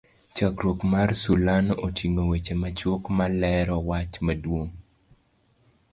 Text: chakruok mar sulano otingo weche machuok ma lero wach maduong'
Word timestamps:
chakruok 0.35 0.79
mar 0.93 1.09
sulano 1.21 1.73
otingo 1.87 2.21
weche 2.31 2.53
machuok 2.61 3.03
ma 3.17 3.25
lero 3.41 3.75
wach 3.89 4.13
maduong' 4.25 4.73